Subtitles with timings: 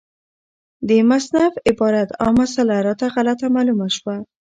[0.87, 4.15] د مصنف عبارت او مسأله راته غلطه معلومه شوه،